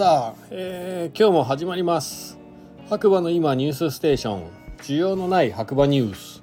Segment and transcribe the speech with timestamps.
[0.00, 2.38] さあ、えー、今日も始まります。
[2.88, 4.50] 白馬の今ニュースステーション。
[4.78, 6.42] 需要のない白馬ニュース。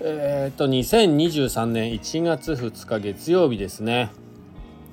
[0.00, 4.12] えー、っと2023年1月2日月曜日ですね。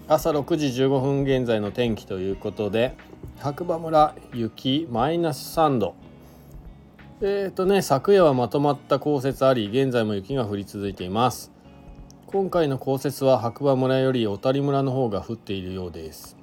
[0.07, 2.95] 朝6時15分現在の天気ということで
[3.37, 5.93] 白馬村雪マイナス3度。
[7.21, 11.51] えー、っとね昨夜はまとまった降雪あり現在も雪が降り続いています。
[12.25, 16.42] 今回の降雪は白馬村より小谷村の方が降っているようです。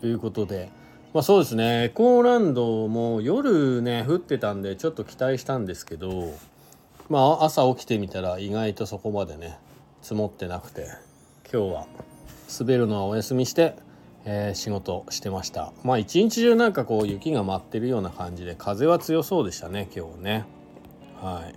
[0.00, 0.70] ということで。
[1.16, 1.84] まあそうですね。
[1.84, 6.34] エコーランドも夜ね降ってたんでちょっと期待したんですけど
[7.08, 9.58] まあ朝起きてみたら意外とそこまでね
[10.02, 10.88] 積もってなくて
[11.50, 11.86] 今日は
[12.60, 13.76] 滑るのはお休みして、
[14.24, 15.72] えー、仕事してました。
[15.84, 20.44] まあ一日中なんかこう雪が舞ってるような感じで風は強そうでしたね今日ね。
[21.22, 21.54] はい。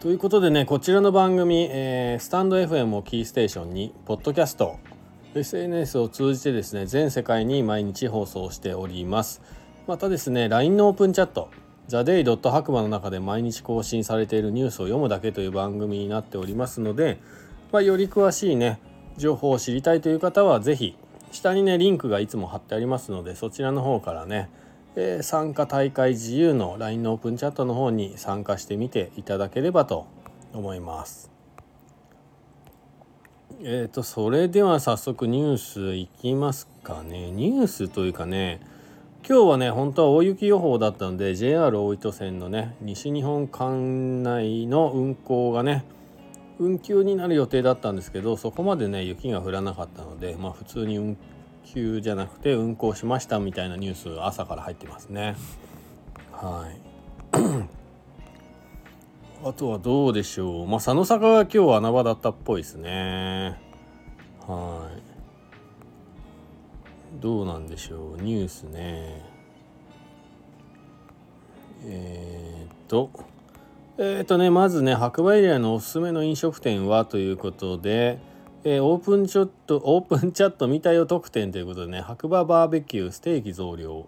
[0.00, 4.78] ということでねこちらの番組、えー、スタンド FM をキーステーションにポッドキャスト
[5.40, 9.42] SNS を通じてですね全世界に毎日放送しております
[9.86, 11.50] またですね LINE のオープンチャット
[11.88, 17.20] ザデイドット白馬の中で毎日更新されているニュースを読むだけという番組になっておりますので、
[17.70, 18.80] まあ、より詳しいね
[19.16, 20.96] 情報を知りたいという方は是非
[21.30, 24.50] 下にねリンクがいつも貼ってありますのでそちらの方からね、
[24.96, 30.06] えー、参加大会自由の LINE のオープンチャットの方に参加してみていただければと
[30.52, 31.35] 思います。
[33.62, 37.30] えっ、ー、とそれでは早速ニュースいきますかね。
[37.30, 38.60] ニュースというかね
[39.26, 45.84] 今日はね本当は大雪予報だったので JR 大糸線のね西日本管内の運行がね
[46.58, 51.16] 運休になる予定だったんですけどそこまでね雪が降らなかったのでまあ普通に運
[51.64, 55.34] 休じゃなくて運行しましたみたいなニュース朝から入ってますね。
[56.30, 56.95] はい。
[59.44, 60.66] あとはどうでしょう。
[60.66, 63.60] まあ、佐野坂が今日穴場だったっぽいですね。
[64.46, 65.06] はい。
[67.20, 68.22] どうなんでしょう。
[68.22, 69.22] ニュースね。
[71.84, 73.10] えー、っと。
[73.98, 78.18] えー、っとね、まずね、白馬エリアのおすすめの飲食店はということで、
[78.64, 84.06] えー、オープンチャット、オープンチャット見たよ特典ということでね、白馬バーベキューステーキ増量。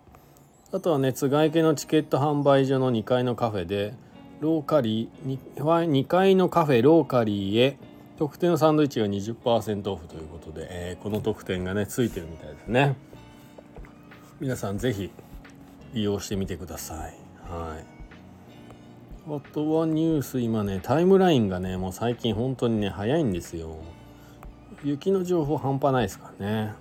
[0.72, 3.94] あとはね、津軽家のチケット販売所の2階のカフェで、
[4.40, 7.78] ローカリー 2, 2階のカフェローカリーへ。
[8.18, 12.96] 特典のサンドイッチが20%オフということで、えー、この特典がねついてるみたいですね。
[14.40, 15.10] 皆さん是非
[15.94, 17.16] 利用してみてください。
[17.48, 17.84] はい。
[19.30, 23.76] あとはニュース今ねタイムラインがねもう最近本当にね早いんですよ。
[24.82, 26.74] 雪の情報半端ないですからね。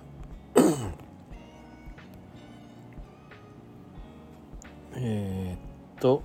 [4.96, 5.56] え
[5.96, 6.22] っと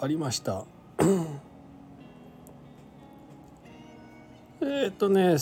[0.00, 0.64] ありました。
[4.60, 5.36] えっとね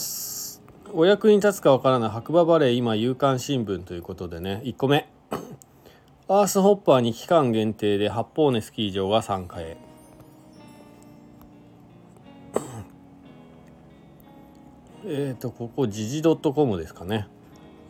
[0.94, 5.08] お役に立つかわからない白馬バレー今夕刊新聞ということでね1個目。
[6.28, 9.76] アースホッパーに期間限定で八方根スキー場が参加へ。
[15.06, 17.26] えっとここ時事 .com ですかね。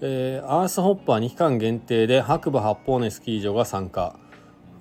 [0.00, 4.16] えー、アースホッパーに期間限定で白馬八方根スキー場が参加。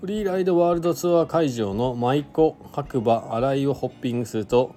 [0.01, 4.73] フリーライドワールドツアー会場の舞妓白馬新井をホッピングすると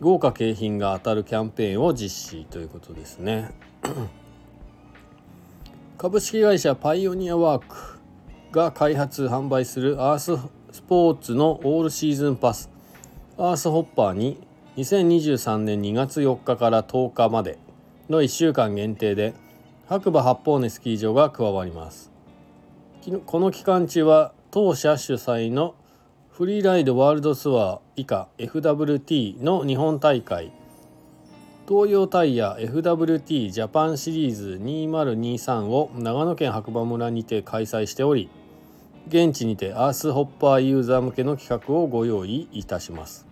[0.00, 3.50] 豪華景品が当たるキャンペーンを実施ということですね。
[5.98, 7.98] 株式会社パイオニアワーク
[8.52, 10.36] が開発販売するアース
[10.70, 12.70] スポーツのオールシーズンパス。
[13.36, 14.38] アースホッパーに
[14.76, 17.58] 2023年2月4日から10日まで
[18.08, 19.34] の1週間限定で
[19.88, 22.12] 白馬八方根スキー場が加わります。
[23.26, 25.76] この期間中は当社主催の
[26.32, 30.50] フリーライドワールドツアー以下 FWT の日本大会。
[31.68, 38.28] 東洋タイヤ FWT ジャパンシリーズ2023を長野県白馬村にて開催しており
[39.06, 43.28] 現地にてアースホッパーユーザー向けの企画をご用意いたします。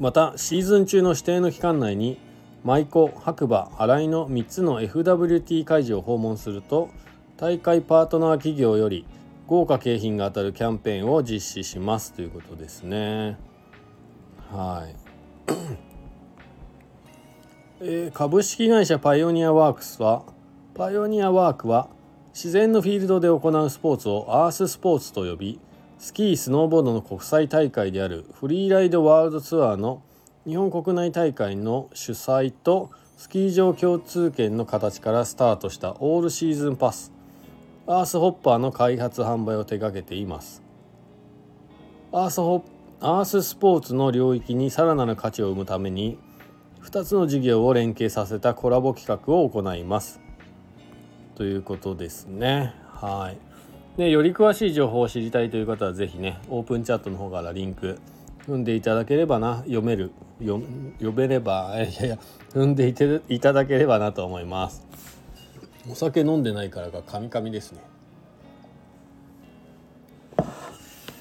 [0.00, 2.18] またシーズン中の指定の期間内に
[2.64, 6.88] 舞妓白馬新井の3つの FWT 会場を訪問すると
[7.36, 9.04] 大会パートナー企業より
[9.46, 13.38] 豪華景品が当たるキャンペーンを実施しますということですね。
[14.50, 14.94] はい。
[17.80, 20.24] えー、株式会社パイオニアワークスは
[20.74, 21.88] パイオニアワークは
[22.32, 25.60] 自然のフィールドで行うスポーツをアーススポーツと呼び
[25.98, 30.02] スキー・スノーボードの国際大会であるフリーライドワールドツアーの
[30.46, 37.12] 日本国内大会の主催とスキー場共通券の形からスタートしたオールシーズンパス
[37.88, 40.60] アースホッパーの開発販売を手掛けています。
[42.10, 42.64] アースホ
[42.98, 46.18] アーススポーツの領域にさらなる価値を生むために
[46.82, 50.20] 2つの事業を連携させたコラボ企画を行います。
[51.36, 52.74] ということですね。
[52.92, 53.98] はい。
[53.98, 58.00] でより詳しい情報を知りたいという方は是非ねオープンチャットの方からリンク
[58.48, 60.10] 踏んでいただければな読める
[60.40, 60.60] 読
[61.12, 62.18] めればいやいや
[62.52, 62.88] 踏んで
[63.28, 64.84] いただければなと思います。
[65.90, 67.80] お酒飲んでないからかカミカミですね。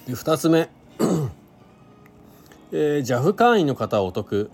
[0.08, 0.70] で2つ目。
[2.72, 4.50] えー、JAF 会員の方はお得。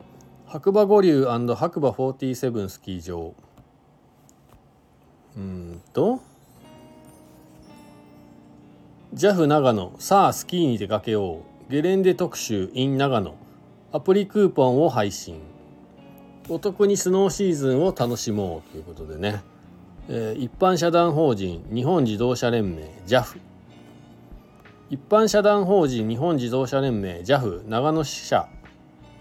[0.48, 3.34] 白馬五流白馬47スキー場。
[5.38, 6.22] うんと。
[9.14, 9.94] JAF 長野。
[9.98, 11.72] さあスキーに出かけよう。
[11.72, 13.36] ゲレンデ特集 in 長野。
[13.94, 15.40] アプリクーポンを配信。
[16.50, 18.72] お得にスノーシーズンを楽しもう。
[18.72, 19.42] ということでね、
[20.10, 23.38] えー、一般社団法人日本自動車連盟 JAF
[24.90, 28.50] 一般社団法人日本自動車連盟 JAF 長野支社。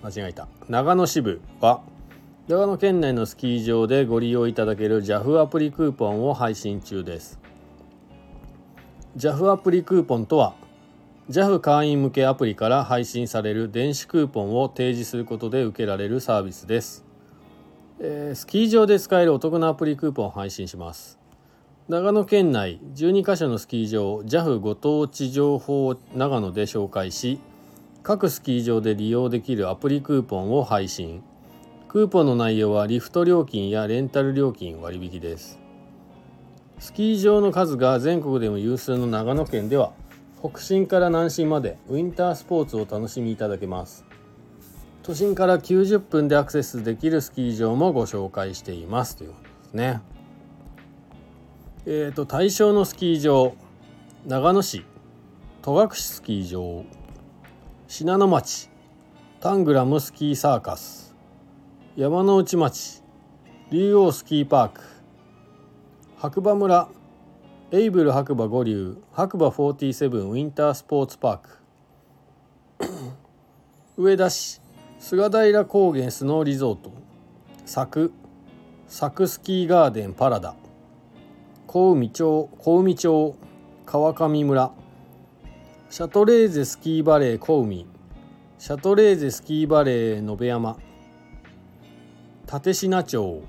[0.03, 0.49] 間違えた。
[0.69, 1.83] 長野支部は
[2.49, 7.39] 長野県内のスキー場でご利用いただける JAF アプリクーポンを配信中です。
[9.17, 10.55] JAF アプリクーポンとは
[11.29, 17.05] JAF 会員向けアプリから配信される電子クーポンを提示することで受けられるサービスです、
[18.03, 21.19] えー、スキー場で使えるお得なアプリクーポンを配信します。
[21.89, 27.41] 長野県内12カ所のスキー場 JAF ご当地情報長野で紹介し
[28.03, 31.23] 各スキー場で利用できるアプリクーポンを配信。
[31.89, 35.59] クーポンの内容はリフト料金やレンタル料金割引です。
[36.79, 39.93] スキー場の数が全国でも有数の長野県では
[40.41, 44.07] 北進から南進までウィンタースポーツを楽しみいただけます。
[45.03, 49.17] 都心から90分でアクセスできるスキー場もご紹介しています。
[49.17, 50.01] ということですね。
[51.87, 53.55] えーと、対象のスキー場
[54.27, 54.85] 長野市
[55.63, 56.85] 戸隠スキー場
[57.89, 58.69] 信濃町
[59.41, 61.17] タングラムスキーサーカス
[61.97, 63.03] 山ノ内町
[63.71, 64.83] 竜王スキーパーク
[66.19, 66.89] 白馬村
[67.73, 71.59] エイブル白馬五流白馬47ウィンタースポーツパーク。
[73.97, 74.60] 上田市
[75.03, 76.93] 菅平高原スノーリゾート。
[77.65, 78.13] 佐久
[78.87, 80.55] 佐久スキーガーデンパラダ。
[81.67, 82.51] 小海町。
[82.59, 83.35] 小海町。
[83.87, 84.73] 川上村。
[85.89, 87.87] シャトレーゼスキーバレー小海。
[88.59, 90.77] シャトレーゼスキーバレー延山。
[92.53, 93.43] 立科町。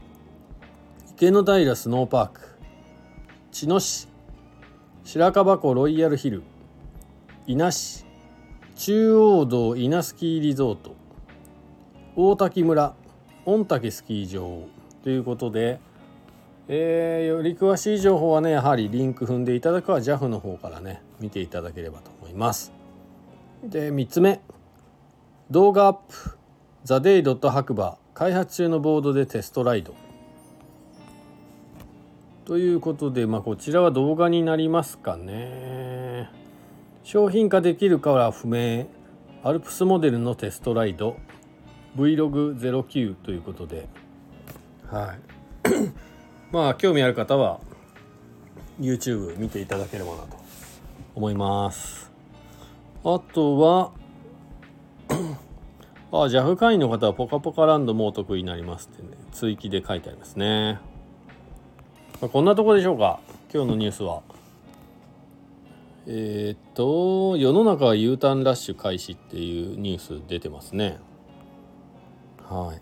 [1.12, 2.42] 池の平スノーパーク。
[3.52, 4.08] 茅野市。
[5.04, 6.44] 白樺湖ロイヤルヒル。
[7.46, 8.06] 伊那市。
[8.78, 11.01] 中央道稲スキーリゾート。
[12.16, 12.94] 大滝村
[13.46, 14.68] 御嶽スキー場。
[15.04, 15.80] ということで
[16.68, 22.72] えー、より詳しい情報はねやはりリンク踏んでいただくは JAF の方からね見ていただければと思います。
[23.64, 24.42] で3つ目。
[25.50, 26.38] 動画アップ。
[26.84, 27.98] ザデイドット白馬。
[28.14, 29.94] 開発中のボードでテストライド。
[32.46, 36.30] ということで、まあ、こちらは動画になりますかね。
[37.04, 38.88] 商品化できるかは不明。
[39.44, 41.18] アルプスモデルのテストライド。
[41.98, 43.88] Vlog09 ということで。
[44.90, 45.20] はい。
[46.52, 47.60] まあ興味ある方は
[48.80, 50.38] YouTube 見ていただければなと
[51.16, 52.12] 思います。
[53.04, 53.92] あとは
[56.12, 60.80] あ JAF 会員の方はポカポカランドもお得になりますってね追記で書いてありますね、
[62.22, 63.20] まあ、こんなとこでしょうか。
[63.54, 64.22] 今日のニュースは。
[66.08, 71.00] えー、っと世の中は U ターンラッシュ開始っていうニュース出てますね。
[72.52, 72.82] はい。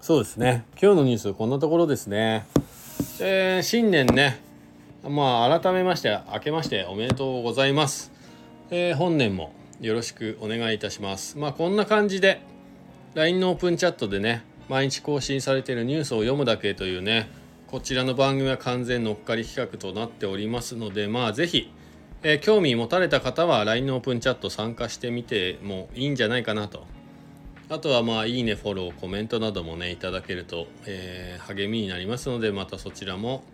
[0.00, 0.64] そうですね。
[0.80, 2.46] 今日のニュースはこんなところですね。
[3.18, 4.40] えー、新年ね。
[5.02, 8.12] まあ改めまして明けましておめでとうございます、
[8.70, 11.36] えー、本年もよろしくお願いいたします。
[11.36, 12.42] まあこんな感じで
[13.14, 17.28] LINE のオープンチャットでね毎日更新されているニュースを読むだけというね
[17.66, 21.72] こちらの番組は完全乗っかり企画となっておりますのでまあ是非
[22.22, 26.84] えー、興味持たれた方は LINE のオープンチャット参加してみてもいいんじゃないかなと。
[27.68, 33.44] あとはまあいいねフォローコメントなどもねいただけると、えー、励みになりますのでまたそちらも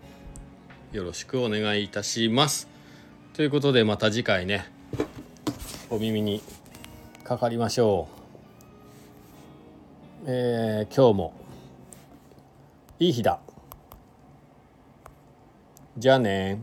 [0.93, 2.67] よろしくお願いいたします。
[3.33, 4.65] ということでまた次回ね
[5.89, 6.41] お耳に
[7.23, 8.07] かかりましょ
[10.23, 10.25] う。
[10.27, 11.33] えー、今日も
[12.99, 13.39] いい日だ。
[15.97, 16.59] じゃあね